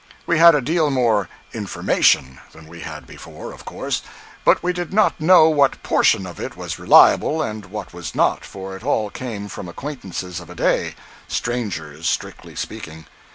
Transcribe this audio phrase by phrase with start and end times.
[0.25, 4.01] We had a deal more "information" than we had before, of course,
[4.43, 8.75] but we did not know what portion of it was reliable and what was not—for
[8.75, 13.05] it all came from acquaintances of a day—strangers, strictly speaking.